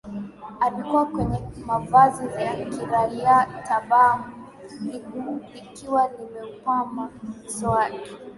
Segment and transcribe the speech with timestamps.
[0.59, 4.25] Alikua kwenye mavazi ya kiraia tabaamu
[5.51, 7.09] likiwa limeupamba
[7.47, 8.17] uso wake